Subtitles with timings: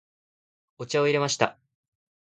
[0.79, 1.59] お茶を入れました。